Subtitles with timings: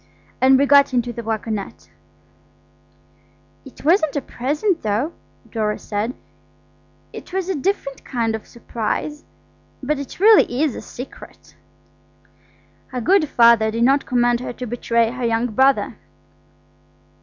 [0.41, 1.89] And we got into the waggonette.
[3.65, 5.13] "It wasn't a present, though,"
[5.51, 6.15] Dora said;
[7.13, 11.55] "it was a different kind of surprise–but it really is a secret."
[12.91, 15.97] Our good Father did not command her to betray her young brother.